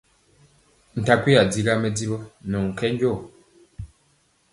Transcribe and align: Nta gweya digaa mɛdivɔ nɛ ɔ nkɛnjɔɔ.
Nta 1.01 1.13
gweya 1.21 1.43
digaa 1.51 1.81
mɛdivɔ 1.81 2.17
nɛ 2.49 2.55
ɔ 2.61 2.65
nkɛnjɔɔ. 2.69 3.17